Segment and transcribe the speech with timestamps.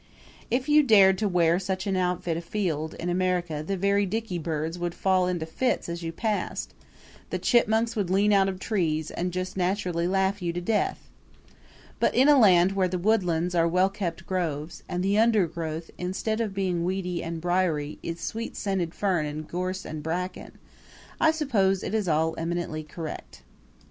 [0.49, 4.95] If you dared to wear such an outfit afield in America the very dickeybirds would
[4.95, 6.73] fall into fits as you passed
[7.29, 11.07] the chipmunks would lean out of the trees and just naturally laugh you to death!
[11.99, 16.41] But in a land where the woodlands are well kept groves, and the undergrowth, instead
[16.41, 20.53] of being weedy and briery, is sweet scented fern and gorse and bracken,
[21.19, 23.43] I suppose it is all eminently correct.